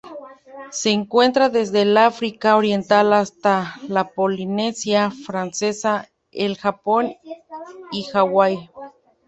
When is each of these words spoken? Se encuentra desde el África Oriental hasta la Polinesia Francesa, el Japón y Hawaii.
Se 0.71 0.89
encuentra 0.89 1.49
desde 1.49 1.83
el 1.83 1.95
África 1.95 2.57
Oriental 2.57 3.13
hasta 3.13 3.75
la 3.87 4.09
Polinesia 4.13 5.11
Francesa, 5.11 6.09
el 6.31 6.57
Japón 6.57 7.17
y 7.91 8.07
Hawaii. 8.11 8.67